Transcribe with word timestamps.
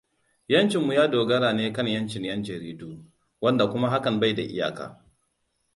Ƴancin 0.49 0.81
mu 0.85 0.93
ya 0.93 1.07
dogara 1.07 1.53
ne 1.53 1.73
kan 1.73 1.87
ƴancin 1.87 2.23
ƴanjaridu, 2.25 3.05
wanda 3.41 3.67
kuma 3.67 3.89
hakan 3.89 4.19
bai 4.19 4.33
da 4.35 4.41
iyaka. 4.41 5.05